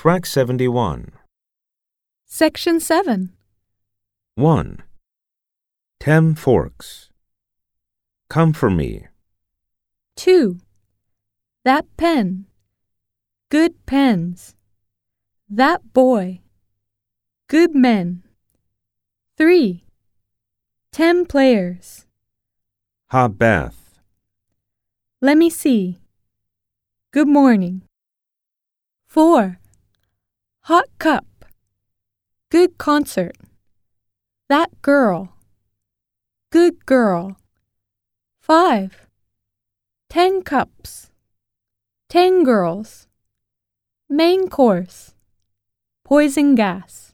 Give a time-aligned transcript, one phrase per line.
[0.00, 1.10] Track 71.
[2.24, 3.32] Section 7.
[4.36, 4.82] 1.
[5.98, 7.10] Ten forks.
[8.30, 9.08] Come for me.
[10.14, 10.60] 2.
[11.64, 12.46] That pen.
[13.50, 14.54] Good pens.
[15.50, 16.42] That boy.
[17.48, 18.22] Good men.
[19.36, 19.82] 3.
[20.92, 22.06] Ten players.
[23.10, 23.98] Hot bath.
[25.20, 25.98] Let me see.
[27.10, 27.82] Good morning.
[29.08, 29.58] 4.
[30.68, 31.24] Hot cup.
[32.50, 33.38] Good concert.
[34.50, 35.32] That girl.
[36.52, 37.38] Good girl.
[38.42, 39.06] 5.
[40.10, 41.10] Ten cups.
[42.10, 43.08] Ten girls.
[44.10, 45.14] Main course.
[46.04, 47.07] Poison gas.